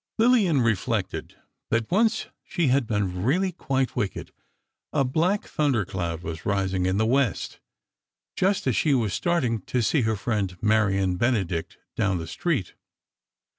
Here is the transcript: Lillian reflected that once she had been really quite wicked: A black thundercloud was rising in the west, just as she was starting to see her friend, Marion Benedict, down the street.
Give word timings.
Lillian 0.17 0.61
reflected 0.61 1.35
that 1.69 1.91
once 1.91 2.25
she 2.43 2.69
had 2.69 2.87
been 2.87 3.21
really 3.21 3.51
quite 3.51 3.95
wicked: 3.95 4.31
A 4.91 5.05
black 5.05 5.43
thundercloud 5.43 6.23
was 6.23 6.43
rising 6.43 6.87
in 6.87 6.97
the 6.97 7.05
west, 7.05 7.59
just 8.35 8.65
as 8.65 8.75
she 8.75 8.95
was 8.95 9.13
starting 9.13 9.61
to 9.61 9.83
see 9.83 10.01
her 10.01 10.15
friend, 10.15 10.57
Marion 10.59 11.17
Benedict, 11.17 11.77
down 11.95 12.17
the 12.17 12.25
street. 12.25 12.73